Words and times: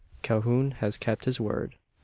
Calhoun 0.23 0.71
has 0.71 0.97
kept 0.97 1.25
his 1.25 1.39
word. 1.39 1.75